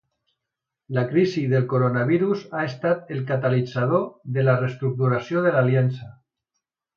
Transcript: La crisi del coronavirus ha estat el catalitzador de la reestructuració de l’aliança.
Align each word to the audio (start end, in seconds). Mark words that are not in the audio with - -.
La 0.97 1.01
crisi 1.09 1.43
del 1.51 1.67
coronavirus 1.73 2.41
ha 2.53 2.63
estat 2.69 3.11
el 3.17 3.21
catalitzador 3.33 4.07
de 4.39 4.47
la 4.49 4.57
reestructuració 4.63 5.45
de 5.49 5.53
l’aliança. 5.59 6.11